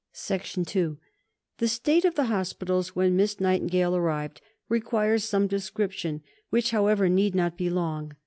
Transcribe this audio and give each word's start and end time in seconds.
II 0.31 0.97
The 1.59 1.67
state 1.67 2.05
of 2.05 2.15
the 2.15 2.23
hospitals 2.23 2.95
when 2.95 3.15
Miss 3.15 3.39
Nightingale 3.39 3.95
arrived 3.95 4.41
requires 4.67 5.23
some 5.25 5.45
description, 5.45 6.23
which, 6.49 6.71
however, 6.71 7.07
need 7.07 7.35
not 7.35 7.55
be 7.55 7.69
long. 7.69 8.15